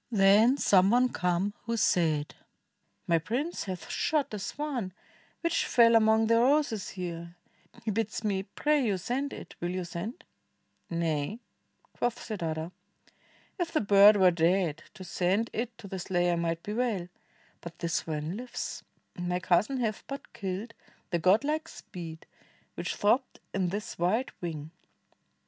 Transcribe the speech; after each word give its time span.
Then 0.09 0.57
some 0.57 0.89
one 0.89 1.13
came 1.13 1.53
who 1.67 1.77
said, 1.77 2.33
"My 3.05 3.19
prince 3.19 3.65
hath 3.65 3.87
shot 3.91 4.33
A 4.33 4.39
swan, 4.39 4.93
which 5.41 5.63
fell 5.67 5.93
among 5.95 6.25
the 6.25 6.37
roses 6.39 6.89
here, 6.89 7.35
He 7.85 7.91
bids 7.91 8.23
me 8.23 8.41
pray 8.41 8.83
you 8.83 8.97
send 8.97 9.31
it. 9.31 9.53
Will 9.61 9.69
you 9.69 9.83
send?" 9.85 10.23
"Nay," 10.89 11.39
quoth 11.93 12.17
Siddartha, 12.19 12.71
"if 13.59 13.71
the 13.71 13.79
bird 13.79 14.17
were 14.17 14.31
dead 14.31 14.81
To 14.95 15.03
send 15.03 15.51
it 15.53 15.77
to 15.77 15.87
the 15.87 15.99
slayer 15.99 16.35
might 16.35 16.63
be 16.63 16.73
well. 16.73 17.07
But 17.61 17.77
the 17.77 17.87
swan 17.87 18.39
Uves; 18.39 18.81
my 19.19 19.39
cousin 19.39 19.77
hath 19.81 20.03
but 20.07 20.33
killed 20.33 20.73
The 21.11 21.19
godlike 21.19 21.67
speed 21.67 22.25
which 22.73 22.95
throbbed 22.95 23.39
in 23.53 23.69
this 23.69 23.99
white 23.99 24.31
wing." 24.41 24.71